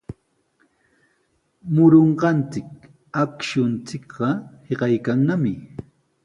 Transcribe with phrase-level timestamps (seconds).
[1.73, 2.69] Murunqachik
[3.23, 4.29] akshunchikqa
[4.67, 5.53] hiqaykannami.